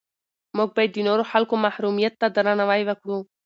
[0.57, 3.17] موږ باید د نورو خلکو محرمیت ته درناوی وکړو.